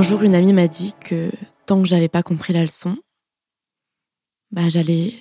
Un 0.00 0.02
jour, 0.02 0.22
une 0.22 0.34
amie 0.34 0.54
m'a 0.54 0.66
dit 0.66 0.94
que 0.98 1.30
tant 1.66 1.82
que 1.82 1.86
j'avais 1.86 2.08
pas 2.08 2.22
compris 2.22 2.54
la 2.54 2.62
leçon, 2.62 2.96
bah, 4.50 4.70
j'allais 4.70 5.14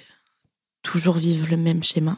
toujours 0.83 1.17
vivre 1.17 1.49
le 1.49 1.57
même 1.57 1.83
schéma. 1.83 2.17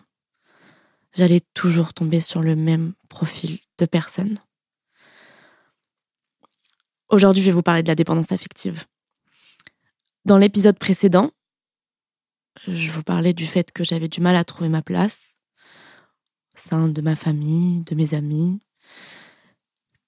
J'allais 1.16 1.42
toujours 1.56 1.96
tomber 1.96 2.20
sur 2.20 2.40
le 2.44 2.56
même 2.56 2.94
profil 3.10 3.58
de 3.80 3.88
personne. 3.88 4.40
Aujourd'hui, 7.10 7.42
je 7.42 7.48
vais 7.48 7.52
vous 7.52 7.64
parler 7.64 7.82
de 7.82 7.88
la 7.88 7.96
dépendance 7.96 8.32
affective. 8.32 8.86
Dans 10.26 10.38
l'épisode 10.38 10.78
précédent, 10.78 11.32
je 12.68 12.92
vous 12.92 13.02
parlais 13.02 13.34
du 13.34 13.48
fait 13.48 13.72
que 13.72 13.84
j'avais 13.84 14.08
du 14.08 14.22
mal 14.22 14.36
à 14.36 14.44
trouver 14.44 14.70
ma 14.70 14.84
place 14.84 15.34
au 16.54 16.60
sein 16.60 16.90
de 16.90 17.02
ma 17.02 17.16
famille, 17.16 17.82
de 17.86 17.96
mes 17.96 18.14
amis, 18.14 18.62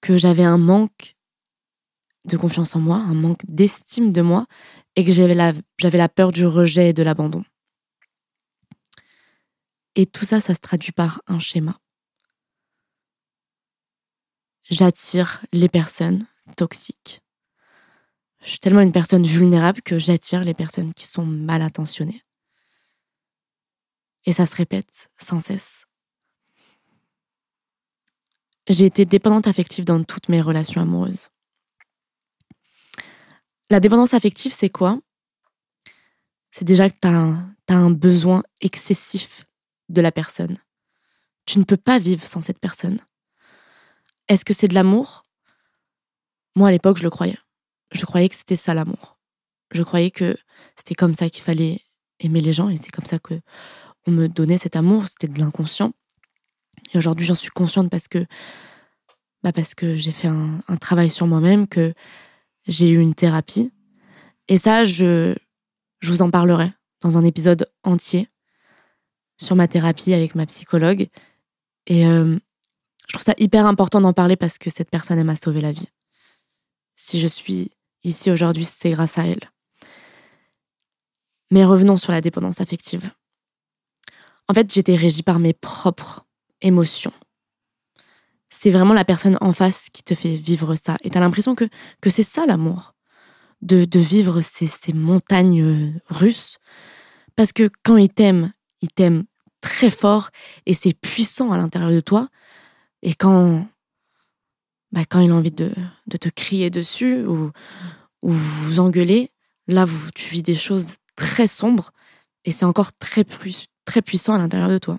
que 0.00 0.16
j'avais 0.16 0.44
un 0.44 0.58
manque 0.58 1.13
de 2.24 2.36
confiance 2.36 2.74
en 2.74 2.80
moi, 2.80 2.96
un 2.96 3.14
manque 3.14 3.42
d'estime 3.46 4.12
de 4.12 4.22
moi, 4.22 4.46
et 4.96 5.04
que 5.04 5.12
j'avais 5.12 5.34
la, 5.34 6.08
peur 6.08 6.32
du 6.32 6.46
rejet 6.46 6.90
et 6.90 6.92
de 6.92 7.02
l'abandon. 7.02 7.44
Et 9.96 10.06
tout 10.06 10.24
ça, 10.24 10.40
ça 10.40 10.54
se 10.54 10.60
traduit 10.60 10.92
par 10.92 11.22
un 11.26 11.38
schéma. 11.38 11.78
J'attire 14.70 15.44
les 15.52 15.68
personnes 15.68 16.26
toxiques. 16.56 17.20
Je 18.42 18.50
suis 18.50 18.58
tellement 18.58 18.80
une 18.80 18.92
personne 18.92 19.26
vulnérable 19.26 19.82
que 19.82 19.98
j'attire 19.98 20.42
les 20.42 20.54
personnes 20.54 20.94
qui 20.94 21.06
sont 21.06 21.24
mal 21.24 21.62
intentionnées. 21.62 22.22
Et 24.26 24.32
ça 24.32 24.46
se 24.46 24.56
répète 24.56 25.08
sans 25.18 25.40
cesse. 25.40 25.84
J'ai 28.68 28.86
été 28.86 29.04
dépendante 29.04 29.46
affective 29.46 29.84
dans 29.84 30.02
toutes 30.02 30.30
mes 30.30 30.40
relations 30.40 30.80
amoureuses. 30.80 31.28
La 33.70 33.80
dépendance 33.80 34.14
affective, 34.14 34.52
c'est 34.52 34.70
quoi? 34.70 35.00
C'est 36.50 36.64
déjà 36.64 36.88
que 36.88 36.96
tu 37.00 37.08
as, 37.08 37.74
un 37.76 37.90
besoin 37.90 38.42
excessif 38.60 39.46
de 39.88 40.00
la 40.00 40.12
personne. 40.12 40.58
Tu 41.46 41.58
ne 41.58 41.64
peux 41.64 41.76
pas 41.76 41.98
vivre 41.98 42.26
sans 42.26 42.40
cette 42.40 42.58
personne. 42.58 42.98
Est-ce 44.28 44.44
que 44.44 44.54
c'est 44.54 44.68
de 44.68 44.74
l'amour? 44.74 45.24
Moi, 46.56 46.68
à 46.68 46.72
l'époque, 46.72 46.98
je 46.98 47.02
le 47.02 47.10
croyais. 47.10 47.38
Je 47.92 48.04
croyais 48.06 48.28
que 48.28 48.34
c'était 48.34 48.56
ça 48.56 48.74
l'amour. 48.74 49.18
Je 49.72 49.82
croyais 49.82 50.10
que 50.10 50.36
c'était 50.76 50.94
comme 50.94 51.14
ça 51.14 51.28
qu'il 51.28 51.42
fallait 51.42 51.80
aimer 52.20 52.40
les 52.40 52.52
gens 52.52 52.68
et 52.68 52.76
c'est 52.76 52.90
comme 52.90 53.04
ça 53.04 53.18
que 53.18 53.40
on 54.06 54.12
me 54.12 54.28
donnait 54.28 54.58
cet 54.58 54.76
amour. 54.76 55.08
C'était 55.08 55.28
de 55.28 55.38
l'inconscient. 55.38 55.92
Et 56.92 56.98
aujourd'hui, 56.98 57.26
j'en 57.26 57.34
suis 57.34 57.50
consciente 57.50 57.90
parce 57.90 58.08
que, 58.08 58.24
bah 59.42 59.52
parce 59.52 59.74
que 59.74 59.94
j'ai 59.94 60.12
fait 60.12 60.28
un, 60.28 60.60
travail 60.80 61.10
sur 61.10 61.26
moi-même, 61.26 61.66
que 61.66 61.94
j'ai 62.66 62.88
eu 62.90 62.98
une 62.98 63.14
thérapie. 63.14 63.72
Et 64.48 64.58
ça, 64.58 64.84
je, 64.84 65.34
je 66.00 66.10
vous 66.10 66.22
en 66.22 66.30
parlerai 66.30 66.72
dans 67.00 67.18
un 67.18 67.24
épisode 67.24 67.70
entier 67.82 68.28
sur 69.38 69.56
ma 69.56 69.68
thérapie 69.68 70.14
avec 70.14 70.34
ma 70.34 70.46
psychologue. 70.46 71.08
Et 71.86 72.06
euh, 72.06 72.38
je 73.08 73.12
trouve 73.12 73.24
ça 73.24 73.34
hyper 73.38 73.66
important 73.66 74.00
d'en 74.00 74.12
parler 74.12 74.36
parce 74.36 74.58
que 74.58 74.70
cette 74.70 74.90
personne, 74.90 75.18
elle 75.18 75.26
m'a 75.26 75.36
sauvé 75.36 75.60
la 75.60 75.72
vie. 75.72 75.88
Si 76.96 77.20
je 77.20 77.26
suis 77.26 77.70
ici 78.02 78.30
aujourd'hui, 78.30 78.64
c'est 78.64 78.90
grâce 78.90 79.18
à 79.18 79.26
elle. 79.26 79.50
Mais 81.50 81.64
revenons 81.64 81.96
sur 81.96 82.12
la 82.12 82.20
dépendance 82.20 82.60
affective. 82.60 83.10
En 84.48 84.54
fait, 84.54 84.72
j'étais 84.72 84.94
régie 84.94 85.22
par 85.22 85.38
mes 85.38 85.52
propres 85.52 86.26
émotion. 86.60 87.12
C'est 88.48 88.70
vraiment 88.70 88.94
la 88.94 89.04
personne 89.04 89.36
en 89.40 89.52
face 89.52 89.88
qui 89.92 90.02
te 90.02 90.14
fait 90.14 90.36
vivre 90.36 90.74
ça. 90.74 90.96
Et 91.02 91.10
tu 91.10 91.18
as 91.18 91.20
l'impression 91.20 91.54
que, 91.54 91.68
que 92.00 92.10
c'est 92.10 92.22
ça 92.22 92.46
l'amour. 92.46 92.94
De, 93.62 93.86
de, 93.86 93.98
vivre 93.98 94.42
ces, 94.42 94.66
ces 94.66 94.92
montagnes 94.92 95.62
euh, 95.62 95.90
russes. 96.08 96.58
Parce 97.34 97.52
que 97.52 97.70
quand 97.82 97.96
il 97.96 98.10
t'aime, 98.10 98.52
il 98.82 98.88
t'aime 98.88 99.24
très 99.62 99.90
fort 99.90 100.28
et 100.66 100.74
c'est 100.74 100.92
puissant 100.92 101.50
à 101.50 101.56
l'intérieur 101.56 101.90
de 101.90 102.00
toi. 102.00 102.28
Et 103.00 103.14
quand, 103.14 103.66
bah, 104.92 105.04
quand 105.08 105.20
il 105.20 105.30
a 105.30 105.34
envie 105.34 105.50
de, 105.50 105.72
de 106.06 106.16
te 106.18 106.28
crier 106.28 106.68
dessus 106.68 107.24
ou, 107.24 107.52
ou 108.20 108.30
vous 108.30 108.80
engueuler, 108.80 109.30
là, 109.66 109.86
vous, 109.86 110.10
tu 110.14 110.28
vis 110.28 110.42
des 110.42 110.54
choses 110.54 110.96
très 111.16 111.46
sombres 111.46 111.90
et 112.44 112.52
c'est 112.52 112.64
encore 112.64 112.92
très, 112.92 113.24
très 113.84 114.02
puissant 114.02 114.34
à 114.34 114.38
l'intérieur 114.38 114.68
de 114.68 114.78
toi. 114.78 114.98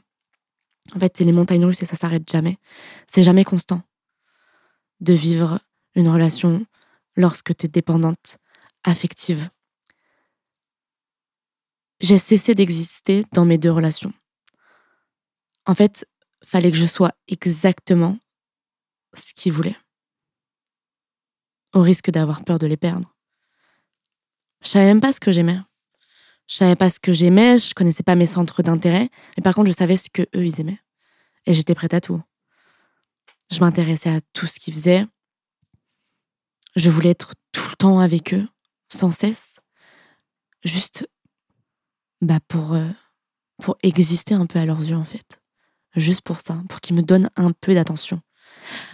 En 0.94 1.00
fait, 1.00 1.18
c'est 1.18 1.24
les 1.24 1.32
montagnes 1.32 1.66
russes 1.66 1.82
et 1.82 1.86
ça 1.86 1.96
s'arrête 1.96 2.30
jamais. 2.30 2.58
C'est 3.08 3.24
jamais 3.24 3.44
constant 3.44 3.82
de 5.02 5.14
vivre 5.14 5.60
une 5.96 6.08
relation 6.08 6.66
lorsque 7.16 7.56
tu 7.56 7.66
es 7.66 7.70
dépendante, 7.70 8.38
affective. 8.84 9.50
J'ai 12.00 12.18
cessé 12.18 12.56
d'exister 12.56 13.26
dans 13.34 13.46
mes 13.46 13.58
deux 13.58 13.72
relations. 13.72 14.14
En 15.66 15.74
fait, 15.74 16.08
fallait 16.44 16.72
que 16.72 16.78
je 16.78 16.86
sois 16.86 17.12
exactement 17.28 18.18
ce 19.14 19.34
qu'ils 19.34 19.54
voulaient. 19.54 19.78
Au 21.74 21.82
risque 21.82 22.12
d'avoir 22.12 22.44
peur 22.44 22.60
de 22.60 22.68
les 22.68 22.78
perdre. 22.78 23.16
Je 24.62 24.70
savais 24.70 24.86
même 24.86 25.02
pas 25.02 25.14
ce 25.14 25.20
que 25.20 25.32
j'aimais. 25.32 25.60
Je 26.48 26.56
savais 26.58 26.76
pas 26.76 26.90
ce 26.90 27.00
que 27.00 27.12
j'aimais, 27.12 27.58
je 27.58 27.74
connaissais 27.74 28.04
pas 28.04 28.16
mes 28.16 28.26
centres 28.26 28.62
d'intérêt, 28.62 29.10
mais 29.36 29.42
par 29.42 29.56
contre, 29.56 29.70
je 29.70 29.76
savais 29.76 29.98
ce 29.98 30.10
que 30.10 30.22
eux 30.36 30.46
ils 30.46 30.62
aimaient. 30.62 30.80
Et 31.46 31.54
j'étais 31.54 31.76
prête 31.76 31.94
à 31.94 32.02
tout. 32.02 32.22
Je 33.52 33.60
m'intéressais 33.60 34.10
à 34.10 34.22
tout 34.34 34.48
ce 34.48 34.60
qu'ils 34.60 34.74
faisaient. 34.74 35.06
Je 36.76 36.90
voulais 36.90 37.12
être 37.12 37.34
tout 37.52 37.70
le 37.70 37.76
temps 37.76 38.00
avec 38.00 38.34
eux, 38.34 38.48
sans 38.90 39.12
cesse. 39.12 39.60
Juste 40.64 41.08
bah 42.22 42.40
pour, 42.48 42.74
euh, 42.74 42.90
pour 43.62 43.78
exister 43.84 44.34
un 44.34 44.46
peu 44.46 44.60
à 44.60 44.66
leurs 44.66 44.82
yeux, 44.82 44.96
en 44.96 45.06
fait. 45.06 45.42
Juste 45.96 46.22
pour 46.22 46.42
ça, 46.42 46.62
pour 46.70 46.82
qu'ils 46.82 46.96
me 46.96 47.04
donnent 47.04 47.30
un 47.36 47.52
peu 47.52 47.74
d'attention. 47.74 48.22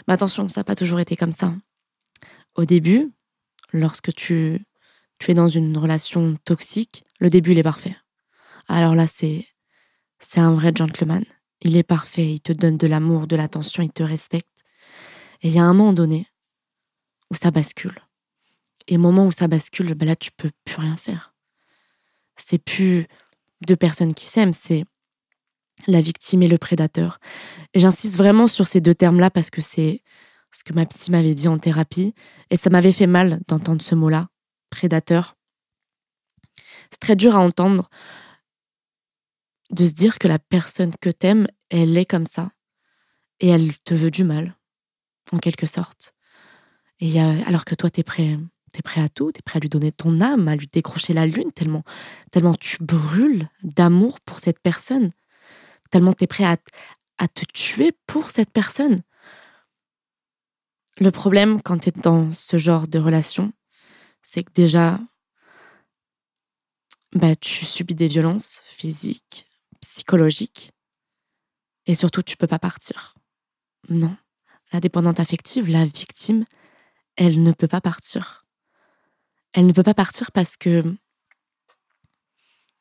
Mais 0.07 0.13
attention, 0.13 0.49
ça 0.49 0.59
n'a 0.59 0.63
pas 0.65 0.75
toujours 0.75 0.99
été 0.99 1.15
comme 1.15 1.31
ça. 1.31 1.53
Au 2.55 2.65
début, 2.65 3.11
lorsque 3.71 4.13
tu, 4.13 4.65
tu 5.21 5.29
es 5.29 5.33
dans 5.35 5.47
une 5.47 5.77
relation 5.77 6.35
toxique, 6.45 7.03
le 7.19 7.29
début, 7.29 7.51
il 7.51 7.59
est 7.59 7.63
parfait. 7.63 7.95
Alors 8.67 8.95
là, 8.95 9.05
c'est, 9.05 9.45
c'est 10.17 10.39
un 10.39 10.51
vrai 10.51 10.71
gentleman. 10.75 11.23
Il 11.61 11.77
est 11.77 11.83
parfait, 11.83 12.33
il 12.33 12.41
te 12.41 12.51
donne 12.51 12.75
de 12.75 12.87
l'amour, 12.87 13.27
de 13.27 13.35
l'attention, 13.35 13.83
il 13.83 13.91
te 13.91 14.01
respecte. 14.01 14.49
Et 15.43 15.49
il 15.49 15.53
y 15.53 15.59
a 15.59 15.63
un 15.63 15.73
moment 15.73 15.93
donné 15.93 16.25
où 17.29 17.35
ça 17.35 17.51
bascule. 17.51 17.99
Et 18.87 18.97
au 18.97 18.99
moment 18.99 19.27
où 19.27 19.31
ça 19.31 19.47
bascule, 19.47 19.93
ben 19.93 20.07
là, 20.07 20.15
tu 20.15 20.31
peux 20.35 20.49
plus 20.65 20.77
rien 20.77 20.97
faire. 20.97 21.35
C'est 22.35 22.57
plus 22.57 23.05
deux 23.67 23.75
personnes 23.75 24.15
qui 24.15 24.25
s'aiment, 24.25 24.53
c'est 24.53 24.85
la 25.85 26.01
victime 26.01 26.41
et 26.41 26.47
le 26.47 26.57
prédateur. 26.57 27.19
Et 27.75 27.79
j'insiste 27.79 28.17
vraiment 28.17 28.47
sur 28.47 28.65
ces 28.65 28.81
deux 28.81 28.95
termes-là 28.95 29.29
parce 29.29 29.51
que 29.51 29.61
c'est 29.61 30.01
ce 30.51 30.63
que 30.63 30.73
ma 30.73 30.87
psy 30.87 31.11
m'avait 31.11 31.35
dit 31.35 31.47
en 31.47 31.59
thérapie. 31.59 32.15
Et 32.49 32.57
ça 32.57 32.71
m'avait 32.71 32.91
fait 32.91 33.05
mal 33.05 33.39
d'entendre 33.47 33.83
ce 33.83 33.93
mot-là, 33.93 34.30
prédateur. 34.71 35.35
C'est 36.89 36.99
très 36.99 37.15
dur 37.15 37.35
à 37.35 37.39
entendre 37.39 37.89
de 39.69 39.85
se 39.85 39.91
dire 39.91 40.17
que 40.17 40.27
la 40.27 40.39
personne 40.39 40.91
que 40.99 41.09
t'aimes, 41.09 41.47
elle 41.69 41.97
est 41.97 42.05
comme 42.05 42.25
ça. 42.25 42.51
Et 43.39 43.49
elle 43.49 43.77
te 43.79 43.93
veut 43.93 44.11
du 44.11 44.23
mal, 44.23 44.55
en 45.31 45.37
quelque 45.37 45.67
sorte. 45.67 46.13
Et 46.99 47.19
alors 47.19 47.65
que 47.65 47.73
toi, 47.73 47.89
t'es 47.89 48.03
prêt, 48.03 48.37
es 48.73 48.81
prêt 48.81 49.01
à 49.01 49.09
tout, 49.09 49.31
t'es 49.31 49.41
prêt 49.41 49.57
à 49.57 49.59
lui 49.59 49.69
donner 49.69 49.91
ton 49.91 50.21
âme, 50.21 50.47
à 50.47 50.55
lui 50.55 50.67
décrocher 50.67 51.13
la 51.13 51.25
lune, 51.25 51.51
tellement, 51.51 51.83
tellement 52.31 52.53
tu 52.53 52.77
brûles 52.83 53.47
d'amour 53.63 54.19
pour 54.21 54.39
cette 54.39 54.59
personne, 54.59 55.11
tellement 55.89 56.13
t'es 56.13 56.27
prêt 56.27 56.43
à, 56.43 56.57
à 57.17 57.27
te 57.27 57.43
tuer 57.45 57.91
pour 58.07 58.29
cette 58.29 58.51
personne. 58.51 59.01
Le 60.99 61.11
problème 61.11 61.61
quand 61.61 61.79
t'es 61.79 61.91
dans 61.91 62.31
ce 62.33 62.57
genre 62.57 62.87
de 62.87 62.99
relation, 62.99 63.51
c'est 64.21 64.43
que 64.43 64.51
déjà, 64.53 64.99
bah, 67.13 67.35
tu 67.35 67.65
subis 67.65 67.95
des 67.95 68.07
violences 68.07 68.61
physiques, 68.65 69.47
psychologiques, 69.81 70.71
et 71.85 71.95
surtout, 71.95 72.21
tu 72.21 72.37
peux 72.37 72.47
pas 72.47 72.59
partir. 72.59 73.15
Non. 73.89 74.15
La 74.71 74.79
dépendante 74.79 75.19
affective, 75.19 75.67
la 75.67 75.85
victime, 75.85 76.45
elle 77.15 77.43
ne 77.43 77.51
peut 77.51 77.67
pas 77.67 77.81
partir. 77.81 78.45
Elle 79.53 79.67
ne 79.67 79.73
peut 79.73 79.83
pas 79.83 79.93
partir 79.93 80.31
parce 80.31 80.55
que 80.55 80.83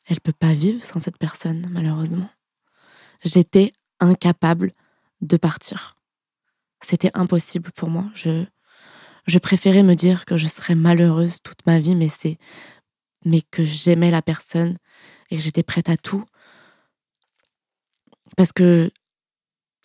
elle 0.06 0.20
peut 0.20 0.32
pas 0.32 0.54
vivre 0.54 0.84
sans 0.84 0.98
cette 0.98 1.18
personne, 1.18 1.66
malheureusement. 1.70 2.28
J'étais 3.24 3.72
incapable 4.00 4.72
de 5.20 5.36
partir. 5.36 5.96
C'était 6.80 7.10
impossible 7.14 7.70
pour 7.72 7.90
moi. 7.90 8.06
Je, 8.14 8.44
je 9.26 9.38
préférais 9.38 9.82
me 9.82 9.94
dire 9.94 10.24
que 10.24 10.36
je 10.36 10.48
serais 10.48 10.74
malheureuse 10.74 11.42
toute 11.42 11.64
ma 11.66 11.78
vie, 11.78 11.94
mais 11.94 12.08
c'est 12.08 12.38
mais 13.24 13.42
que 13.42 13.62
j'aimais 13.64 14.10
la 14.10 14.22
personne 14.22 14.76
et 15.30 15.36
que 15.36 15.42
j'étais 15.42 15.62
prête 15.62 15.88
à 15.88 15.96
tout. 15.96 16.24
Parce 18.36 18.52
que, 18.52 18.90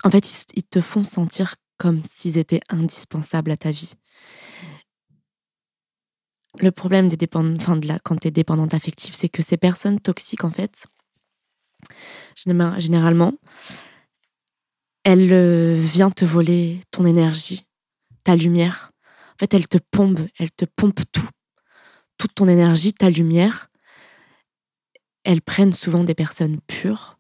en 0.04 0.10
fait, 0.10 0.46
ils, 0.56 0.64
te 0.64 0.80
font 0.82 1.04
sentir 1.04 1.56
comme 1.78 2.02
s'ils 2.10 2.38
étaient 2.38 2.62
indispensables 2.70 3.52
à 3.52 3.58
ta 3.58 3.72
vie. 3.72 3.94
le 6.62 6.72
problème 6.72 7.10
des 7.10 7.18
dépendants, 7.18 7.58
enfin 7.58 7.76
de 7.76 7.86
la, 7.86 8.00
quand 8.00 8.16
tu 8.16 8.30
es 8.30 8.31
dépendante 8.31 8.74
affective, 8.74 9.14
c'est 9.14 9.28
que 9.28 9.44
ces 9.44 9.58
personnes 9.58 10.00
toxiques, 10.00 10.46
en 10.46 10.52
fait, 10.52 10.88
généralement, 12.78 13.34
elle 15.04 15.34
euh, 15.34 15.78
vient 15.80 16.12
te 16.12 16.24
voler 16.24 16.80
ton 16.92 17.06
énergie, 17.06 17.66
ta 18.24 18.38
lumière. 18.38 18.92
En 19.36 19.38
fait, 19.40 19.54
elle 19.54 19.68
te 19.68 19.78
pompe, 19.92 20.20
elle 20.40 20.52
te 20.52 20.66
pompe 20.66 21.02
tout. 21.12 21.30
Toute 22.18 22.36
ton 22.36 22.48
énergie, 22.48 22.94
ta 22.94 23.10
lumière. 23.10 23.70
Elles 25.24 25.42
prennent 25.42 25.74
souvent 25.74 26.04
des 26.04 26.16
personnes 26.16 26.62
pures. 26.62 27.18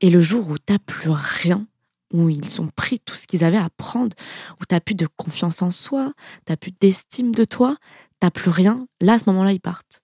Et 0.00 0.10
le 0.10 0.20
jour 0.20 0.50
où 0.50 0.58
t'as 0.58 0.78
plus 0.78 1.08
rien, 1.10 1.66
où 2.12 2.28
ils 2.28 2.60
ont 2.60 2.68
pris 2.68 3.00
tout 3.00 3.16
ce 3.16 3.26
qu'ils 3.26 3.44
avaient 3.44 3.56
à 3.56 3.70
prendre, 3.70 4.14
où 4.60 4.64
t'as 4.66 4.80
plus 4.80 4.94
de 4.94 5.06
confiance 5.06 5.62
en 5.62 5.70
soi, 5.70 6.12
t'as 6.44 6.56
plus 6.56 6.72
d'estime 6.72 7.34
de 7.34 7.44
toi, 7.44 7.76
t'as 8.20 8.30
plus 8.30 8.50
rien, 8.50 8.86
là, 9.00 9.14
à 9.14 9.18
ce 9.18 9.30
moment-là, 9.30 9.52
ils 9.52 9.60
partent. 9.60 10.02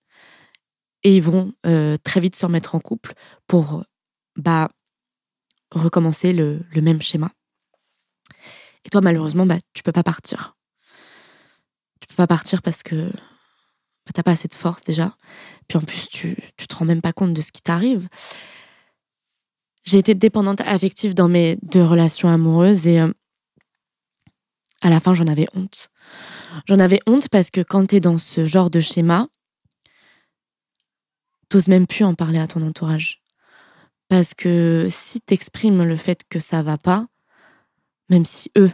Et 1.02 1.16
ils 1.16 1.22
vont 1.22 1.52
euh, 1.66 1.96
très 2.02 2.20
vite 2.20 2.36
se 2.36 2.46
remettre 2.46 2.74
en 2.74 2.80
couple 2.80 3.14
pour 3.46 3.84
bah, 4.36 4.70
recommencer 5.70 6.32
le, 6.32 6.64
même 6.76 7.02
schéma. 7.02 7.30
Et 8.84 8.90
toi, 8.90 9.00
malheureusement, 9.00 9.46
bah, 9.46 9.58
tu 9.74 9.82
peux 9.82 9.92
pas 9.92 10.02
partir. 10.02 10.56
Pas 12.20 12.26
partir 12.26 12.60
parce 12.60 12.82
que 12.82 13.06
bah, 13.06 14.12
t'as 14.12 14.22
pas 14.22 14.32
assez 14.32 14.46
de 14.46 14.52
force 14.52 14.82
déjà. 14.82 15.16
Puis 15.68 15.78
en 15.78 15.80
plus, 15.80 16.06
tu, 16.06 16.36
tu 16.58 16.66
te 16.66 16.74
rends 16.74 16.84
même 16.84 17.00
pas 17.00 17.14
compte 17.14 17.32
de 17.32 17.40
ce 17.40 17.50
qui 17.50 17.62
t'arrive. 17.62 18.10
J'ai 19.84 19.96
été 19.96 20.14
dépendante 20.14 20.60
affective 20.60 21.14
dans 21.14 21.28
mes 21.28 21.56
deux 21.62 21.82
relations 21.82 22.28
amoureuses 22.28 22.86
et 22.86 23.00
euh, 23.00 23.10
à 24.82 24.90
la 24.90 25.00
fin, 25.00 25.14
j'en 25.14 25.28
avais 25.28 25.46
honte. 25.54 25.88
J'en 26.68 26.78
avais 26.78 27.00
honte 27.06 27.30
parce 27.30 27.50
que 27.50 27.62
quand 27.62 27.86
tu 27.86 27.96
es 27.96 28.00
dans 28.00 28.18
ce 28.18 28.44
genre 28.44 28.68
de 28.68 28.80
schéma, 28.80 29.26
t'oses 31.48 31.68
même 31.68 31.86
plus 31.86 32.04
en 32.04 32.14
parler 32.14 32.38
à 32.38 32.46
ton 32.46 32.60
entourage. 32.60 33.22
Parce 34.08 34.34
que 34.34 34.88
si 34.90 35.22
t'exprimes 35.22 35.84
le 35.84 35.96
fait 35.96 36.20
que 36.28 36.38
ça 36.38 36.62
va 36.62 36.76
pas, 36.76 37.06
même 38.10 38.26
si 38.26 38.52
eux, 38.58 38.72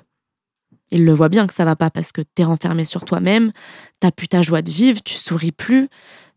ils 0.91 1.05
le 1.05 1.13
voient 1.13 1.29
bien 1.29 1.47
que 1.47 1.55
ça 1.55 1.65
va 1.65 1.77
pas 1.77 1.91
parce 1.91 2.13
que 2.13 2.23
t'es 2.23 2.45
renfermé 2.45 2.85
sur 2.85 3.05
toi-même, 3.05 3.53
t'as 4.01 4.11
plus 4.11 4.29
ta 4.29 4.43
joie 4.43 4.63
de 4.63 4.71
vivre, 4.71 5.03
tu 5.03 5.15
souris 5.15 5.53
plus, 5.53 5.89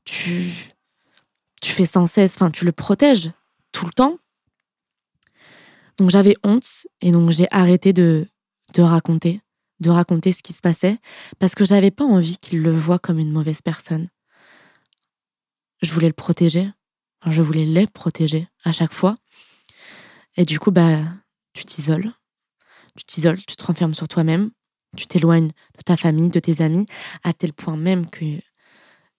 tu, 0.05 0.51
tu 1.61 1.71
fais 1.71 1.85
sans 1.85 2.07
cesse, 2.07 2.35
enfin, 2.35 2.49
tu 2.49 2.65
le 2.65 2.71
protèges 2.71 3.29
tout 3.71 3.85
le 3.85 3.93
temps. 3.93 4.17
Donc 5.97 6.09
j'avais 6.09 6.35
honte 6.43 6.87
et 7.01 7.11
donc 7.11 7.29
j'ai 7.31 7.47
arrêté 7.51 7.93
de, 7.93 8.27
de 8.73 8.81
raconter, 8.81 9.41
de 9.79 9.89
raconter 9.89 10.31
ce 10.31 10.41
qui 10.41 10.53
se 10.53 10.61
passait 10.61 10.97
parce 11.39 11.55
que 11.55 11.65
j'avais 11.65 11.91
pas 11.91 12.05
envie 12.05 12.37
qu'ils 12.37 12.61
le 12.61 12.71
voient 12.71 12.99
comme 12.99 13.19
une 13.19 13.31
mauvaise 13.31 13.61
personne. 13.61 14.07
Je 15.81 15.91
voulais 15.91 16.07
le 16.07 16.13
protéger, 16.13 16.69
je 17.25 17.41
voulais 17.41 17.65
les 17.65 17.87
protéger 17.87 18.47
à 18.63 18.71
chaque 18.71 18.93
fois. 18.93 19.17
Et 20.37 20.45
du 20.45 20.59
coup, 20.59 20.71
bah, 20.71 20.99
tu 21.53 21.65
t'isoles. 21.65 22.13
Tu 22.99 23.05
t'isoles, 23.05 23.37
tu 23.45 23.55
te 23.55 23.63
renfermes 23.63 23.93
sur 23.93 24.09
toi-même, 24.09 24.51
tu 24.97 25.07
t'éloignes 25.07 25.47
de 25.47 25.83
ta 25.85 25.95
famille, 25.95 26.27
de 26.27 26.41
tes 26.41 26.61
amis, 26.61 26.85
à 27.23 27.31
tel 27.31 27.53
point 27.53 27.77
même 27.77 28.09
qu'il 28.09 28.41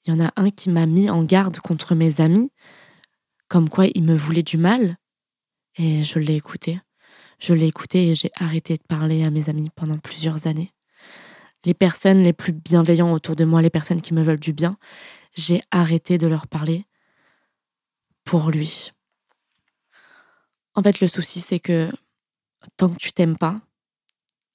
y 0.07 0.13
en 0.13 0.21
a 0.21 0.31
un 0.37 0.51
qui 0.51 0.69
m'a 0.69 0.85
mis 0.85 1.09
en 1.09 1.25
garde 1.25 1.59
contre 1.61 1.95
mes 1.95 2.21
amis, 2.21 2.53
comme 3.49 3.71
quoi 3.71 3.87
il 3.87 4.03
me 4.03 4.15
voulait 4.15 4.43
du 4.43 4.59
mal. 4.59 4.99
Et 5.79 6.05
je 6.05 6.19
l'ai 6.19 6.37
écouté. 6.37 6.79
Je 7.39 7.55
l'ai 7.55 7.69
écouté 7.69 8.11
et 8.11 8.15
j'ai 8.15 8.31
arrêté 8.35 8.75
de 8.75 8.83
parler 8.87 9.25
à 9.25 9.31
mes 9.31 9.49
amis 9.49 9.71
pendant 9.75 9.97
plusieurs 9.97 10.47
années. 10.47 10.75
Les 11.65 11.73
personnes 11.73 12.23
les 12.23 12.35
plus 12.35 12.53
bienveillantes 12.53 13.17
autour 13.17 13.35
de 13.35 13.47
moi, 13.47 13.63
les 13.63 13.71
personnes 13.71 14.03
qui 14.03 14.13
me 14.13 14.23
veulent 14.23 14.41
du 14.41 14.53
bien, 14.53 14.77
j'ai 15.37 15.63
arrêté 15.71 16.19
de 16.19 16.27
leur 16.27 16.49
parler 16.49 16.85
pour 18.25 18.51
lui. 18.51 18.93
En 20.75 20.83
fait, 20.83 21.01
le 21.01 21.09
souci, 21.09 21.41
c'est 21.41 21.61
que 21.61 21.91
tant 22.77 22.91
que 22.91 22.99
tu 22.99 23.15
t'aimes 23.15 23.39
pas, 23.39 23.63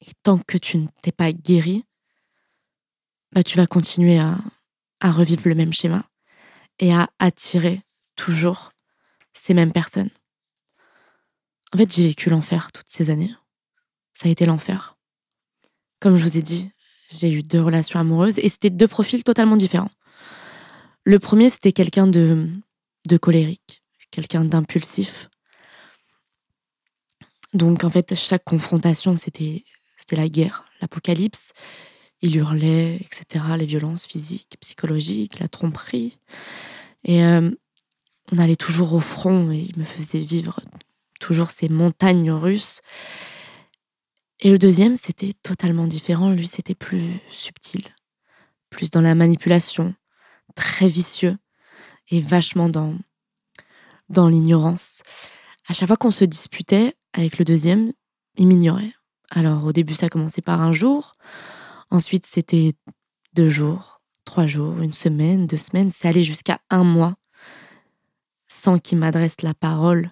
et 0.05 0.11
tant 0.23 0.37
que 0.39 0.57
tu 0.57 0.77
ne 0.77 0.87
t'es 1.01 1.11
pas 1.11 1.31
guéri, 1.31 1.83
bah, 3.31 3.43
tu 3.43 3.57
vas 3.57 3.67
continuer 3.67 4.17
à, 4.17 4.37
à 4.99 5.11
revivre 5.11 5.47
le 5.47 5.55
même 5.55 5.73
schéma 5.73 6.05
et 6.79 6.93
à 6.93 7.09
attirer 7.19 7.81
toujours 8.15 8.71
ces 9.33 9.53
mêmes 9.53 9.73
personnes. 9.73 10.11
En 11.73 11.77
fait, 11.77 11.93
j'ai 11.93 12.07
vécu 12.07 12.29
l'enfer 12.29 12.71
toutes 12.71 12.89
ces 12.89 13.09
années. 13.09 13.33
Ça 14.13 14.29
a 14.29 14.31
été 14.31 14.45
l'enfer. 14.45 14.97
Comme 15.99 16.15
je 16.15 16.23
vous 16.23 16.37
ai 16.37 16.41
dit, 16.41 16.71
j'ai 17.09 17.31
eu 17.31 17.43
deux 17.43 17.61
relations 17.61 17.99
amoureuses 17.99 18.39
et 18.39 18.49
c'était 18.49 18.69
deux 18.69 18.87
profils 18.87 19.23
totalement 19.23 19.57
différents. 19.57 19.91
Le 21.03 21.19
premier, 21.19 21.49
c'était 21.49 21.73
quelqu'un 21.73 22.07
de 22.07 22.49
de 23.05 23.17
colérique, 23.17 23.83
quelqu'un 24.11 24.43
d'impulsif. 24.43 25.29
Donc 27.53 27.83
en 27.83 27.89
fait, 27.89 28.15
chaque 28.15 28.43
confrontation, 28.43 29.15
c'était 29.15 29.63
c'était 30.05 30.21
la 30.21 30.29
guerre, 30.29 30.65
l'apocalypse. 30.81 31.53
Il 32.21 32.35
hurlait, 32.37 32.95
etc. 32.97 33.43
Les 33.57 33.65
violences 33.65 34.05
physiques, 34.05 34.55
psychologiques, 34.61 35.39
la 35.39 35.47
tromperie. 35.47 36.19
Et 37.03 37.25
euh, 37.25 37.49
on 38.31 38.37
allait 38.37 38.55
toujours 38.55 38.93
au 38.93 38.99
front 38.99 39.51
et 39.51 39.57
il 39.57 39.77
me 39.79 39.83
faisait 39.83 40.19
vivre 40.19 40.59
toujours 41.19 41.49
ces 41.49 41.69
montagnes 41.69 42.31
russes. 42.31 42.81
Et 44.41 44.51
le 44.51 44.59
deuxième, 44.59 44.95
c'était 44.95 45.33
totalement 45.41 45.87
différent. 45.87 46.29
Lui, 46.29 46.45
c'était 46.45 46.75
plus 46.75 47.19
subtil, 47.31 47.83
plus 48.69 48.91
dans 48.91 49.01
la 49.01 49.15
manipulation, 49.15 49.95
très 50.55 50.87
vicieux 50.87 51.35
et 52.09 52.21
vachement 52.21 52.69
dans, 52.69 52.95
dans 54.09 54.27
l'ignorance. 54.27 55.01
À 55.67 55.73
chaque 55.73 55.87
fois 55.87 55.97
qu'on 55.97 56.11
se 56.11 56.25
disputait 56.25 56.93
avec 57.13 57.39
le 57.39 57.45
deuxième, 57.45 57.91
il 58.37 58.47
m'ignorait. 58.47 58.93
Alors 59.29 59.65
au 59.65 59.71
début, 59.71 59.93
ça 59.93 60.09
commençait 60.09 60.41
par 60.41 60.61
un 60.61 60.71
jour, 60.71 61.13
ensuite 61.89 62.25
c'était 62.25 62.73
deux 63.33 63.49
jours, 63.49 64.01
trois 64.23 64.47
jours, 64.47 64.81
une 64.81 64.93
semaine, 64.93 65.47
deux 65.47 65.57
semaines, 65.57 65.91
c'est 65.91 66.07
allé 66.07 66.23
jusqu'à 66.23 66.59
un 66.69 66.83
mois 66.83 67.15
sans 68.47 68.79
qu'il 68.79 68.97
m'adresse 68.97 69.41
la 69.41 69.53
parole. 69.53 70.11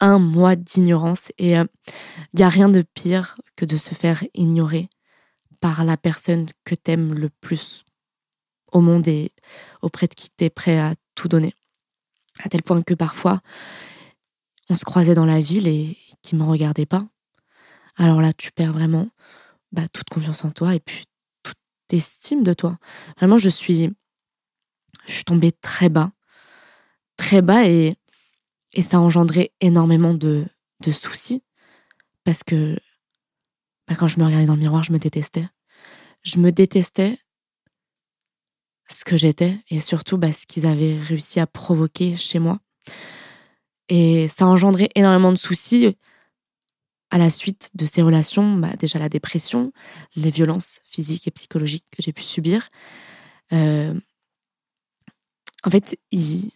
Un 0.00 0.18
mois 0.18 0.56
d'ignorance 0.56 1.30
et 1.38 1.52
il 1.52 1.58
euh, 1.58 1.64
n'y 2.34 2.42
a 2.42 2.48
rien 2.48 2.68
de 2.68 2.82
pire 2.82 3.36
que 3.56 3.64
de 3.64 3.76
se 3.76 3.94
faire 3.94 4.24
ignorer 4.34 4.88
par 5.60 5.84
la 5.84 5.96
personne 5.96 6.46
que 6.64 6.74
t'aimes 6.74 7.14
le 7.14 7.30
plus 7.30 7.84
au 8.72 8.80
monde 8.80 9.06
et 9.08 9.32
auprès 9.82 10.08
de 10.08 10.14
qui 10.14 10.28
tu 10.36 10.44
es 10.44 10.50
prêt 10.50 10.78
à 10.78 10.94
tout 11.14 11.28
donner. 11.28 11.54
À 12.42 12.48
tel 12.48 12.62
point 12.62 12.82
que 12.82 12.94
parfois, 12.94 13.40
on 14.68 14.74
se 14.74 14.84
croisait 14.84 15.14
dans 15.14 15.26
la 15.26 15.40
ville 15.40 15.68
et 15.68 15.96
qui 16.22 16.34
ne 16.34 16.42
me 16.42 16.48
regardait 16.48 16.86
pas. 16.86 17.06
Alors 17.96 18.20
là, 18.20 18.32
tu 18.32 18.50
perds 18.52 18.72
vraiment 18.72 19.08
bah, 19.72 19.88
toute 19.88 20.08
confiance 20.08 20.44
en 20.44 20.50
toi 20.50 20.74
et 20.74 20.80
puis 20.80 21.04
toute 21.42 21.56
estime 21.92 22.42
de 22.42 22.52
toi. 22.52 22.78
Vraiment, 23.18 23.38
je 23.38 23.48
suis, 23.48 23.90
je 25.06 25.22
tombée 25.22 25.52
très 25.52 25.88
bas, 25.88 26.12
très 27.16 27.42
bas 27.42 27.66
et, 27.68 27.94
et 28.72 28.82
ça 28.82 28.96
a 28.96 29.00
engendré 29.00 29.52
énormément 29.60 30.14
de, 30.14 30.44
de 30.80 30.90
soucis 30.90 31.42
parce 32.24 32.42
que 32.42 32.78
bah, 33.86 33.94
quand 33.96 34.06
je 34.06 34.18
me 34.18 34.24
regardais 34.24 34.46
dans 34.46 34.54
le 34.54 34.60
miroir, 34.60 34.82
je 34.82 34.92
me 34.92 34.98
détestais. 34.98 35.46
Je 36.22 36.38
me 36.38 36.50
détestais 36.50 37.18
ce 38.86 39.04
que 39.04 39.16
j'étais 39.16 39.58
et 39.70 39.80
surtout 39.80 40.18
bah, 40.18 40.32
ce 40.32 40.46
qu'ils 40.46 40.66
avaient 40.66 40.98
réussi 40.98 41.40
à 41.40 41.46
provoquer 41.46 42.16
chez 42.16 42.38
moi. 42.38 42.60
Et 43.88 44.28
ça 44.28 44.44
a 44.44 44.48
engendré 44.48 44.90
énormément 44.94 45.32
de 45.32 45.38
soucis 45.38 45.96
à 47.14 47.18
la 47.18 47.30
suite 47.30 47.70
de 47.74 47.86
ces 47.86 48.02
relations. 48.02 48.56
Bah, 48.56 48.74
déjà 48.76 48.98
la 48.98 49.08
dépression, 49.08 49.72
les 50.16 50.30
violences 50.30 50.80
physiques 50.84 51.28
et 51.28 51.30
psychologiques 51.30 51.86
que 51.92 52.02
j'ai 52.02 52.12
pu 52.12 52.24
subir. 52.24 52.70
Euh, 53.52 53.94
en 55.62 55.70
fait, 55.70 55.96
ils, 56.10 56.50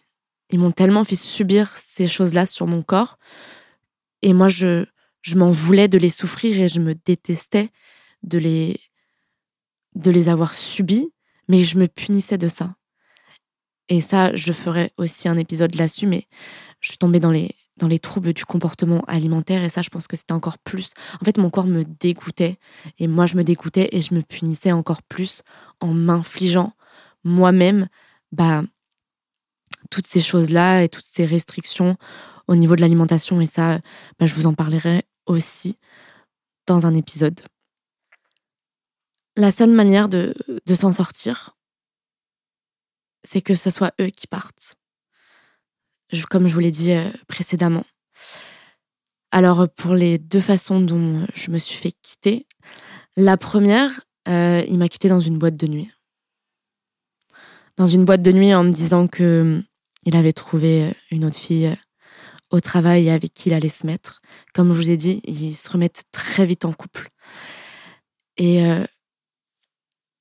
m'ont 0.51 0.71
tellement 0.71 1.05
fait 1.05 1.15
subir 1.15 1.77
ces 1.77 2.07
choses-là 2.07 2.45
sur 2.45 2.67
mon 2.67 2.83
corps. 2.83 3.17
Et 4.21 4.33
moi, 4.33 4.49
je, 4.49 4.83
m'en 5.33 5.51
voulais 5.51 5.87
de 5.87 5.97
les 5.97 6.09
souffrir 6.09 6.59
et 6.59 6.67
je 6.67 6.81
me 6.81 6.93
détestais 6.93 7.69
de 8.23 8.37
les, 8.37 8.81
de 9.95 10.11
les 10.11 10.27
avoir 10.27 10.53
subis 10.53 11.09
mais 11.47 11.63
je 11.63 11.79
me 11.79 11.87
punissais 11.87 12.37
de 12.37 12.47
ça. 12.47 12.75
Et 13.87 14.01
ça, 14.01 14.35
je 14.35 14.53
ferai 14.53 14.91
aussi 14.97 15.27
un 15.27 15.37
épisode 15.37 15.73
là-dessus, 15.73 16.05
mais 16.05 16.27
je 16.79 16.89
suis 16.89 16.97
tombée 16.97 17.19
dans 17.19 17.31
les, 17.31 17.55
dans 17.79 17.87
les 17.87 17.99
troubles 17.99 18.33
du 18.33 18.45
comportement 18.45 19.01
alimentaire 19.07 19.63
et 19.63 19.69
ça, 19.69 19.81
je 19.81 19.89
pense 19.89 20.07
que 20.07 20.15
c'était 20.15 20.33
encore 20.33 20.57
plus. 20.59 20.93
En 21.21 21.25
fait, 21.25 21.37
mon 21.37 21.49
corps 21.49 21.65
me 21.65 21.83
dégoûtait 21.83 22.57
et 22.99 23.07
moi, 23.07 23.25
je 23.25 23.35
me 23.35 23.43
dégoûtais 23.43 23.89
et 23.91 24.01
je 24.01 24.13
me 24.13 24.21
punissais 24.21 24.71
encore 24.71 25.01
plus 25.01 25.41
en 25.79 25.93
m'infligeant 25.93 26.73
moi-même 27.23 27.87
bah, 28.31 28.63
toutes 29.89 30.07
ces 30.07 30.19
choses-là 30.19 30.83
et 30.83 30.89
toutes 30.89 31.05
ces 31.05 31.25
restrictions 31.25 31.97
au 32.47 32.55
niveau 32.55 32.75
de 32.75 32.81
l'alimentation. 32.81 33.41
Et 33.41 33.45
ça, 33.45 33.79
bah, 34.19 34.25
je 34.25 34.33
vous 34.33 34.45
en 34.45 34.53
parlerai 34.53 35.03
aussi 35.25 35.77
dans 36.67 36.85
un 36.85 36.93
épisode. 36.93 37.39
La 39.35 39.51
seule 39.51 39.71
manière 39.71 40.09
de, 40.09 40.33
s'en 40.73 40.91
sortir, 40.91 41.55
c'est 43.23 43.41
que 43.41 43.55
ce 43.55 43.69
soit 43.69 43.93
eux 44.01 44.09
qui 44.09 44.27
partent. 44.27 44.75
Comme 46.29 46.47
je 46.47 46.53
vous 46.53 46.59
l'ai 46.59 46.71
dit 46.71 46.91
euh, 46.91 47.09
précédemment. 47.27 47.85
Alors, 49.31 49.69
pour 49.69 49.93
les 49.93 50.17
deux 50.17 50.39
façons 50.39 50.79
dont 50.79 51.25
je 51.35 51.51
me 51.51 51.59
suis 51.59 51.75
fait 51.75 51.93
quitter, 52.01 52.47
la 53.15 53.37
première, 53.37 54.01
euh, 54.27 54.63
il 54.67 54.77
m'a 54.77 54.89
quitté 54.89 55.09
dans 55.09 55.19
une 55.19 55.37
boîte 55.37 55.57
de 55.57 55.67
nuit. 55.67 55.91
Dans 57.77 57.87
une 57.87 58.05
boîte 58.05 58.21
de 58.21 58.31
nuit 58.31 58.53
en 58.53 58.63
me 58.63 58.71
disant 58.71 59.07
que 59.07 59.41
hum, 59.41 59.63
il 60.03 60.15
avait 60.15 60.33
trouvé 60.33 60.93
une 61.11 61.25
autre 61.25 61.37
fille 61.37 61.75
au 62.49 62.59
travail 62.59 63.09
avec 63.09 63.33
qui 63.33 63.49
il 63.49 63.53
allait 63.53 63.69
se 63.69 63.85
mettre. 63.85 64.21
Comme 64.53 64.71
je 64.73 64.77
vous 64.77 64.89
ai 64.89 64.97
dit, 64.97 65.21
ils 65.23 65.55
se 65.55 65.69
remettent 65.69 66.03
très 66.11 66.45
vite 66.45 66.65
en 66.65 66.73
couple. 66.73 67.09
Et 68.37 68.65
euh, 68.65 68.85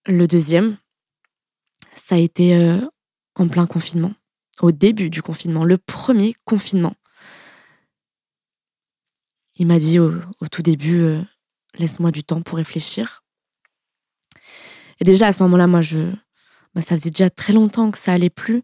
le 0.07 0.27
deuxième, 0.27 0.77
ça 1.95 2.17
a 2.17 2.19
été 2.19 2.57
euh, 2.57 2.81
en 3.37 3.49
plein 3.49 3.67
confinement, 3.67 4.13
au 4.61 4.73
début 4.73 5.11
du 5.11 5.23
confinement, 5.23 5.65
le 5.65 5.79
premier 5.79 6.35
confinement. 6.45 6.95
Il 9.57 9.67
m'a 9.67 9.79
dit 9.79 9.99
au, 9.99 10.13
tout 10.51 10.63
début, 10.63 11.01
euh, 11.01 11.21
laisse-moi 11.75 12.11
du 12.11 12.23
temps 12.23 12.43
pour 12.43 12.59
réfléchir. 12.59 13.23
Et 15.01 15.05
déjà 15.05 15.29
à 15.29 15.33
ce 15.33 15.43
moment-là, 15.43 15.67
moi, 15.67 15.81
je, 15.81 16.11
bah, 16.75 16.83
ça 16.83 16.97
faisait 16.97 17.11
déjà 17.11 17.31
très 17.31 17.53
longtemps 17.53 17.91
que 17.91 17.99
ça 17.99 18.13
allait 18.13 18.31
plus. 18.31 18.63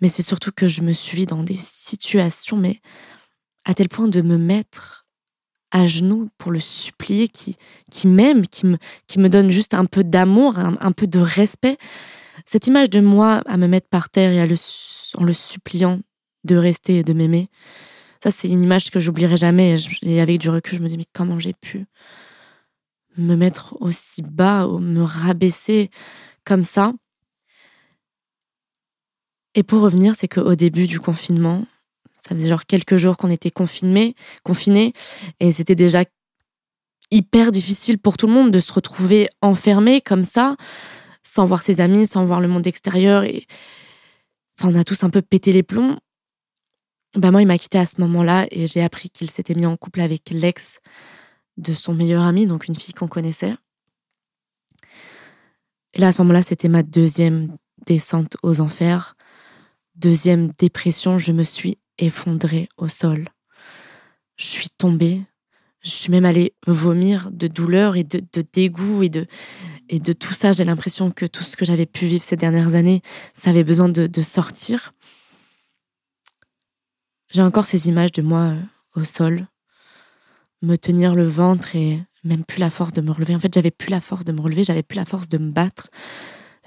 Mais 0.00 0.08
c'est 0.08 0.22
surtout 0.22 0.52
que 0.52 0.68
je 0.68 0.80
me 0.80 0.92
suis 0.92 1.26
dans 1.26 1.42
des 1.42 1.58
situations, 1.58 2.56
mais 2.56 2.80
à 3.64 3.74
tel 3.74 3.88
point 3.88 4.08
de 4.08 4.22
me 4.22 4.38
mettre 4.38 5.06
à 5.70 5.86
genoux 5.86 6.30
pour 6.38 6.50
le 6.50 6.60
supplier, 6.60 7.28
qui, 7.28 7.56
qui 7.90 8.08
m'aime, 8.08 8.46
qui 8.46 8.66
me, 8.66 8.78
qui 9.06 9.18
me 9.18 9.28
donne 9.28 9.50
juste 9.50 9.74
un 9.74 9.84
peu 9.84 10.02
d'amour, 10.02 10.58
un, 10.58 10.92
peu 10.92 11.06
de 11.06 11.20
respect. 11.20 11.76
Cette 12.52 12.66
image 12.66 12.90
de 12.90 12.98
moi 12.98 13.42
à 13.46 13.56
me 13.56 13.68
mettre 13.68 13.88
par 13.88 14.10
terre 14.10 14.32
et 14.32 14.40
à 14.40 14.46
le, 14.46 14.56
en 15.14 15.22
le 15.22 15.32
suppliant 15.32 16.00
de 16.42 16.56
rester 16.56 16.98
et 16.98 17.04
de 17.04 17.12
m'aimer, 17.12 17.48
ça 18.20 18.32
c'est 18.32 18.48
une 18.48 18.60
image 18.60 18.90
que 18.90 18.98
j'oublierai 18.98 19.36
jamais. 19.36 19.76
Et 20.02 20.20
avec 20.20 20.40
du 20.40 20.50
recul, 20.50 20.78
je 20.78 20.82
me 20.82 20.88
dis 20.88 20.98
mais 20.98 21.06
comment 21.12 21.38
j'ai 21.38 21.52
pu 21.52 21.86
me 23.16 23.36
mettre 23.36 23.76
aussi 23.80 24.22
bas 24.22 24.66
me 24.66 25.00
rabaisser 25.00 25.90
comme 26.44 26.64
ça? 26.64 26.92
Et 29.54 29.62
pour 29.62 29.82
revenir, 29.82 30.16
c'est 30.16 30.26
qu'au 30.26 30.56
début 30.56 30.88
du 30.88 30.98
confinement, 30.98 31.64
ça 32.20 32.34
faisait 32.34 32.48
genre 32.48 32.66
quelques 32.66 32.96
jours 32.96 33.16
qu'on 33.16 33.30
était 33.30 33.52
confinés, 33.52 34.16
confinés, 34.42 34.92
et 35.38 35.52
c'était 35.52 35.76
déjà 35.76 36.02
hyper 37.12 37.52
difficile 37.52 37.98
pour 37.98 38.16
tout 38.16 38.26
le 38.26 38.32
monde 38.32 38.50
de 38.50 38.58
se 38.58 38.72
retrouver 38.72 39.28
enfermé 39.40 40.00
comme 40.00 40.24
ça, 40.24 40.56
sans 41.22 41.44
voir 41.44 41.62
ses 41.62 41.80
amis, 41.80 42.06
sans 42.06 42.24
voir 42.24 42.40
le 42.40 42.48
monde 42.48 42.66
extérieur. 42.66 43.24
Et... 43.24 43.46
Enfin, 44.58 44.70
on 44.72 44.78
a 44.78 44.84
tous 44.84 45.04
un 45.04 45.10
peu 45.10 45.22
pété 45.22 45.52
les 45.52 45.62
plombs. 45.62 45.96
Ben 47.16 47.30
moi, 47.30 47.42
il 47.42 47.46
m'a 47.46 47.58
quitté 47.58 47.78
à 47.78 47.86
ce 47.86 48.00
moment-là 48.00 48.46
et 48.50 48.66
j'ai 48.66 48.82
appris 48.82 49.10
qu'il 49.10 49.30
s'était 49.30 49.54
mis 49.54 49.66
en 49.66 49.76
couple 49.76 50.00
avec 50.00 50.30
l'ex 50.30 50.78
de 51.56 51.72
son 51.72 51.92
meilleur 51.92 52.22
ami, 52.22 52.46
donc 52.46 52.68
une 52.68 52.76
fille 52.76 52.94
qu'on 52.94 53.08
connaissait. 53.08 53.54
Et 55.94 55.98
là, 55.98 56.08
à 56.08 56.12
ce 56.12 56.22
moment-là, 56.22 56.42
c'était 56.42 56.68
ma 56.68 56.82
deuxième 56.82 57.56
descente 57.86 58.36
aux 58.42 58.60
enfers. 58.60 59.16
Deuxième 59.96 60.50
dépression, 60.58 61.18
je 61.18 61.32
me 61.32 61.42
suis 61.42 61.78
effondrée 61.98 62.68
au 62.76 62.88
sol. 62.88 63.28
Je 64.36 64.46
suis 64.46 64.70
tombée. 64.70 65.20
Je 65.82 65.90
suis 65.90 66.10
même 66.10 66.24
allée 66.24 66.54
vomir 66.66 67.30
de 67.32 67.48
douleur 67.48 67.96
et 67.96 68.04
de, 68.04 68.22
dégoût 68.52 69.02
et 69.02 69.08
de, 69.08 69.26
et 69.90 69.98
de 69.98 70.14
tout 70.14 70.32
ça. 70.32 70.52
J'ai 70.52 70.64
l'impression 70.64 71.10
que 71.10 71.26
tout 71.26 71.44
ce 71.44 71.54
que 71.54 71.66
j'avais 71.66 71.84
pu 71.84 72.06
vivre 72.06 72.24
ces 72.24 72.36
dernières 72.36 72.74
années, 72.74 73.02
ça 73.34 73.50
avait 73.50 73.64
besoin 73.64 73.90
de, 73.90 74.22
sortir. 74.22 74.94
J'ai 77.30 77.42
encore 77.42 77.66
ces 77.66 77.88
images 77.88 78.12
de 78.12 78.22
moi 78.22 78.54
euh, 78.54 79.00
au 79.00 79.04
sol, 79.04 79.46
me 80.62 80.76
tenir 80.76 81.14
le 81.14 81.28
ventre 81.28 81.76
et 81.76 82.00
même 82.24 82.44
plus 82.44 82.58
la 82.58 82.70
force 82.70 82.94
de 82.94 83.02
me 83.02 83.12
relever. 83.12 83.34
En 83.34 83.40
fait, 83.40 83.52
j'avais 83.52 83.70
plus 83.70 83.90
la 83.90 84.00
force 84.00 84.24
de 84.24 84.32
me 84.32 84.40
relever, 84.40 84.64
j'avais 84.64 84.82
plus 84.82 84.96
la 84.96 85.04
force 85.04 85.28
de 85.28 85.36
me 85.36 85.50
battre. 85.50 85.88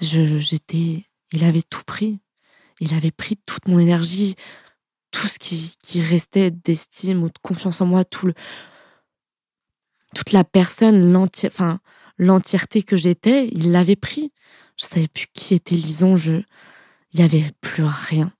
j'étais, 0.00 1.04
il 1.32 1.44
avait 1.44 1.62
tout 1.62 1.82
pris 1.84 2.20
il 2.80 2.94
avait 2.94 3.10
pris 3.10 3.36
toute 3.46 3.68
mon 3.68 3.78
énergie, 3.78 4.36
tout 5.10 5.28
ce 5.28 5.38
qui, 5.38 6.00
restait 6.00 6.50
d'estime 6.50 7.22
ou 7.22 7.28
de 7.28 7.38
confiance 7.42 7.80
en 7.80 7.86
moi, 7.86 8.04
tout 8.04 8.26
le, 8.26 8.34
toute 10.14 10.32
la 10.32 10.44
personne, 10.44 11.12
l'entièreté 12.18 12.82
que 12.82 12.96
j'étais, 12.96 13.48
il 13.48 13.72
l'avait 13.72 13.96
pris. 13.96 14.32
Je 14.76 14.86
savais 14.86 15.08
plus 15.08 15.26
qui 15.32 15.54
était 15.54 15.74
Lison, 15.74 16.16
je, 16.16 16.42
il 17.12 17.18
n'y 17.18 17.22
avait 17.22 17.50
plus 17.60 17.84
rien. 17.84 18.32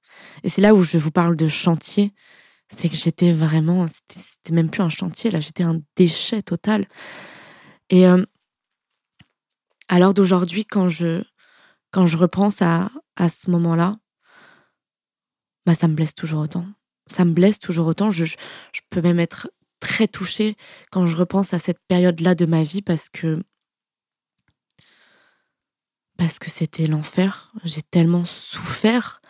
Et 0.42 0.48
c'est 0.48 0.60
là 0.60 0.74
où 0.74 0.82
je 0.82 0.98
vous 0.98 1.10
parle 1.10 1.36
de 1.36 1.46
chantier, 1.46 2.12
c'est 2.68 2.88
que 2.88 2.96
j'étais 2.96 3.32
vraiment, 3.32 3.86
c'était 4.08 4.52
même 4.52 4.70
plus 4.70 4.82
un 4.82 4.88
chantier, 4.88 5.30
là, 5.30 5.40
j'étais 5.40 5.62
un 5.62 5.80
déchet 5.96 6.42
total. 6.42 6.86
Et 7.90 8.06
euh, 8.06 8.24
à 9.88 9.98
l'heure 9.98 10.14
d'aujourd'hui, 10.14 10.64
quand 10.64 10.88
je, 10.88 11.22
quand 11.90 12.06
je 12.06 12.16
repense 12.16 12.62
à, 12.62 12.90
à 13.16 13.28
ce 13.28 13.50
moment-là, 13.50 13.96
bah, 15.66 15.74
ça 15.74 15.88
me 15.88 15.94
blesse 15.94 16.14
toujours 16.14 16.40
autant. 16.40 16.66
Ça 17.06 17.24
me 17.24 17.32
blesse 17.32 17.58
toujours 17.58 17.86
autant. 17.86 18.10
Je, 18.10 18.24
je, 18.24 18.36
peux 18.90 19.02
même 19.02 19.20
être 19.20 19.50
très 19.80 20.08
touchée 20.08 20.56
quand 20.90 21.06
je 21.06 21.16
repense 21.16 21.54
à 21.54 21.58
cette 21.58 21.78
période-là 21.86 22.34
de 22.34 22.46
ma 22.46 22.64
vie 22.64 22.82
parce 22.82 23.08
que 23.08 23.42
parce 26.16 26.38
que 26.38 26.50
c'était 26.50 26.86
l'enfer. 26.86 27.52
J'ai 27.64 27.82
tellement 27.82 28.24
souffert 28.24 29.20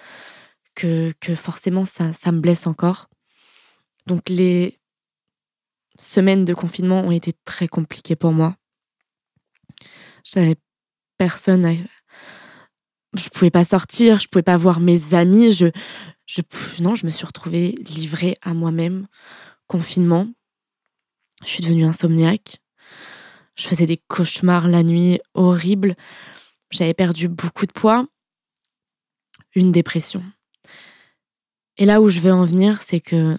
que, 0.75 1.13
que 1.21 1.35
forcément 1.35 1.85
ça, 1.85 2.13
ça 2.13 2.33
me 2.33 2.41
blesse 2.41 2.67
encore. 2.67 3.09
Donc 4.07 4.29
les 4.29 4.79
semaines 5.99 6.45
de 6.45 6.55
confinement 6.55 7.01
ont 7.01 7.13
été 7.13 7.33
très 7.45 7.69
compliquées 7.69 8.17
pour 8.17 8.33
moi. 8.33 8.57
J'avais 10.25 10.57
personne 11.19 11.67
à... 11.67 11.73
Je 13.17 13.29
pouvais 13.29 13.51
pas 13.51 13.65
sortir, 13.65 14.19
je 14.19 14.27
pouvais 14.27 14.43
pas 14.43 14.57
voir 14.57 14.81
mes 14.81 15.15
amis, 15.15 15.53
je, 15.53 15.67
je, 16.27 16.41
non, 16.83 16.97
je 16.97 17.07
me 17.07 17.11
suis 17.11 17.27
retrouvée 17.27 17.77
livrée 17.95 18.35
à 18.43 18.55
moi-même, 18.55 19.07
confinement. 19.69 20.27
Je 21.45 21.49
suis 21.49 21.63
devenue 21.63 21.85
insomniaque. 21.85 22.61
Je 23.55 23.69
faisais 23.69 23.87
des 23.87 23.99
cauchemars 24.09 24.67
la 24.67 24.83
nuit 24.83 25.21
horribles. 25.35 25.95
J'avais 26.75 26.95
perdu 26.95 27.29
beaucoup 27.29 27.67
de 27.67 27.73
poids. 27.73 28.05
Une 29.55 29.71
dépression. 29.71 30.25
Et 31.77 31.87
là 31.87 32.01
où 32.01 32.09
je 32.09 32.19
veux 32.19 32.33
en 32.33 32.45
venir, 32.45 32.83
c'est 32.83 33.01
que 33.01 33.39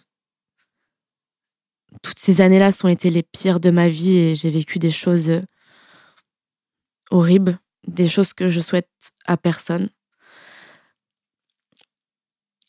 toutes 2.01 2.18
ces 2.18 2.39
années-là 2.39 2.72
sont 2.72 2.88
été 2.88 3.10
les 3.10 3.24
pires 3.24 3.60
de 3.60 3.72
ma 3.72 3.89
vie 3.89 4.18
et 4.18 4.36
j'ai 4.36 4.50
vécu 4.50 4.80
des 4.80 4.92
choses 4.92 5.42
horribles, 7.12 7.60
des 7.86 8.08
choses 8.08 8.32
que 8.32 8.48
je 8.48 8.62
souhaite 8.62 8.89
à 9.25 9.36
personne. 9.36 9.89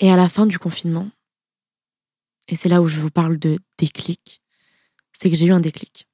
Et 0.00 0.10
à 0.10 0.16
la 0.16 0.28
fin 0.28 0.46
du 0.46 0.58
confinement, 0.58 1.08
et 2.48 2.56
c'est 2.56 2.68
là 2.68 2.82
où 2.82 2.88
je 2.88 3.00
vous 3.00 3.10
parle 3.10 3.38
de 3.38 3.60
déclic, 3.78 4.42
c'est 5.12 5.30
que 5.30 5.36
j'ai 5.36 5.46
eu 5.46 5.52
un 5.52 5.60
déclic. 5.60 6.08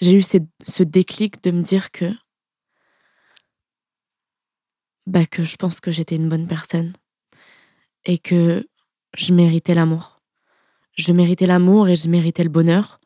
J'ai 0.00 0.12
eu 0.12 0.22
ce 0.22 0.82
déclic 0.84 1.42
de 1.42 1.50
me 1.50 1.62
dire 1.62 1.90
que, 1.90 2.12
bah, 5.06 5.26
que 5.26 5.42
je 5.42 5.56
pense 5.56 5.80
que 5.80 5.90
j'étais 5.90 6.16
une 6.16 6.28
bonne 6.28 6.46
personne 6.46 6.92
et 8.04 8.18
que 8.18 8.66
je 9.14 9.32
méritais 9.32 9.74
l'amour. 9.74 10.20
Je 10.96 11.12
méritais 11.12 11.46
l'amour 11.46 11.88
et 11.88 11.96
je 11.96 12.08
méritais 12.08 12.44
le 12.44 12.50
bonheur. 12.50 13.00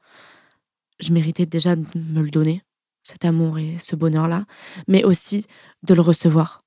Je 1.01 1.13
méritais 1.13 1.47
déjà 1.47 1.77
de 1.77 1.87
me 1.95 2.23
le 2.23 2.31
donner, 2.31 2.63
cet 3.03 3.25
amour 3.25 3.59
et 3.59 3.79
ce 3.79 3.97
bonheur-là, 3.97 4.47
mais 4.89 5.05
aussi 5.05 5.47
de 5.83 5.95
le 5.95 6.01
recevoir 6.01 6.63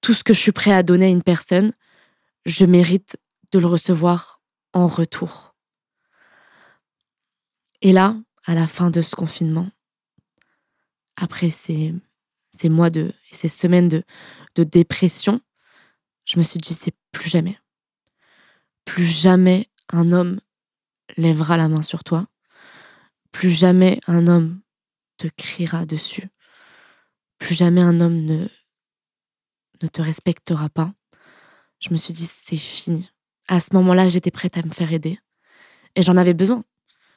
tout 0.00 0.14
ce 0.14 0.24
que 0.24 0.32
je 0.32 0.40
suis 0.40 0.52
prêt 0.52 0.72
à 0.72 0.82
donner 0.82 1.06
à 1.06 1.10
une 1.10 1.22
personne, 1.22 1.72
je 2.46 2.64
mérite 2.64 3.18
de 3.52 3.58
le 3.58 3.66
recevoir 3.66 4.40
en 4.72 4.86
retour. 4.86 5.54
Et 7.82 7.92
là, 7.92 8.16
à 8.46 8.54
la 8.54 8.66
fin 8.66 8.90
de 8.90 9.02
ce 9.02 9.14
confinement, 9.14 9.68
après 11.16 11.50
ces, 11.50 11.94
ces 12.60 12.68
mois 12.68 12.90
de, 12.90 13.12
ces 13.32 13.48
semaines 13.48 13.88
de, 13.88 14.02
de 14.54 14.64
dépression, 14.64 15.40
je 16.26 16.38
me 16.38 16.42
suis 16.42 16.60
dit, 16.60 16.74
c'est 16.74 16.94
plus 17.12 17.30
jamais. 17.30 17.58
Plus 18.84 19.06
jamais 19.06 19.68
un 19.88 20.12
homme 20.12 20.40
lèvera 21.16 21.56
la 21.56 21.68
main 21.68 21.82
sur 21.82 22.04
toi. 22.04 22.26
Plus 23.32 23.50
jamais 23.50 24.00
un 24.06 24.26
homme 24.26 24.60
te 25.16 25.28
criera 25.28 25.86
dessus. 25.86 26.28
Plus 27.38 27.54
jamais 27.54 27.80
un 27.80 28.00
homme 28.00 28.24
ne 28.24 28.46
ne 29.82 29.88
te 29.88 30.02
respectera 30.02 30.68
pas, 30.68 30.92
je 31.80 31.88
me 31.90 31.96
suis 31.96 32.12
dit, 32.12 32.26
c'est 32.26 32.56
fini. 32.56 33.10
À 33.48 33.60
ce 33.60 33.74
moment-là, 33.74 34.08
j'étais 34.08 34.30
prête 34.30 34.58
à 34.58 34.62
me 34.62 34.70
faire 34.70 34.92
aider. 34.92 35.18
Et 35.96 36.02
j'en 36.02 36.18
avais 36.18 36.34
besoin. 36.34 36.64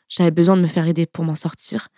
J'avais 0.07 0.31
besoin 0.31 0.55
de 0.55 0.61
me 0.61 0.67
faire 0.67 0.87
aider 0.87 1.05
pour 1.05 1.25
m'en 1.25 1.35
sortir. 1.35 1.89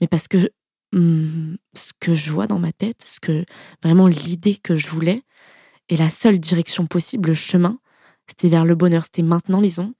Mais 0.00 0.08
parce 0.08 0.26
que 0.26 0.50
hmm, 0.94 1.56
ce 1.74 1.92
que 2.00 2.14
je 2.14 2.32
vois 2.32 2.46
dans 2.46 2.58
ma 2.58 2.72
tête, 2.72 3.02
ce 3.02 3.20
que 3.20 3.44
vraiment 3.82 4.06
l'idée 4.06 4.56
que 4.56 4.76
je 4.76 4.88
voulais. 4.88 5.22
Et 5.88 5.96
la 5.96 6.10
seule 6.10 6.38
direction 6.38 6.86
possible, 6.86 7.30
le 7.30 7.34
chemin, 7.34 7.78
c'était 8.28 8.48
vers 8.48 8.64
le 8.64 8.74
bonheur. 8.74 9.04
C'était 9.04 9.22
maintenant, 9.22 9.60
Lison. 9.60 9.94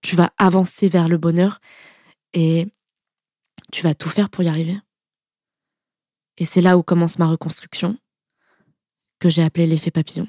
Tu 0.00 0.16
vas 0.16 0.32
avancer 0.36 0.88
vers 0.88 1.08
le 1.08 1.16
bonheur 1.16 1.60
et 2.32 2.66
tu 3.72 3.82
vas 3.82 3.94
tout 3.94 4.08
faire 4.08 4.30
pour 4.30 4.42
y 4.42 4.48
arriver. 4.48 4.78
Et 6.38 6.44
c'est 6.44 6.60
là 6.60 6.76
où 6.76 6.82
commence 6.82 7.18
ma 7.18 7.26
reconstruction, 7.26 7.96
que 9.20 9.30
j'ai 9.30 9.42
appelé 9.42 9.66
l'effet 9.66 9.90
papillon. 9.90 10.26